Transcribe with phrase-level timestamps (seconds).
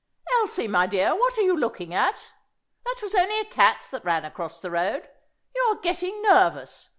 [0.39, 2.33] "Elsie, my dear, what are you looking at?
[2.85, 5.07] That was only a cat that ran across the road.
[5.55, 6.89] You are getting nervous.